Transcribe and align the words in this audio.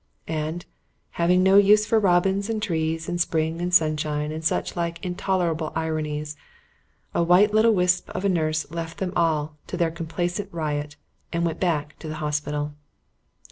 And 0.27 0.65
having 1.11 1.43
no 1.43 1.57
use 1.57 1.85
for 1.85 1.99
robins 1.99 2.49
and 2.49 2.59
trees 2.59 3.07
and 3.07 3.21
spring 3.21 3.61
and 3.61 3.71
sunshine 3.71 4.31
and 4.31 4.43
such 4.43 4.75
like 4.75 5.05
intolerable 5.05 5.71
ironies, 5.75 6.35
a 7.13 7.21
white 7.21 7.53
little 7.53 7.75
wisp 7.75 8.09
of 8.09 8.25
a 8.25 8.27
nurse 8.29 8.65
left 8.71 8.97
them 8.97 9.13
all 9.15 9.57
to 9.67 9.77
their 9.77 9.91
complacent 9.91 10.49
riot 10.51 10.95
and 11.31 11.45
went 11.45 11.59
back 11.59 11.99
to 11.99 12.07
the 12.07 12.15
hospital. 12.15 12.73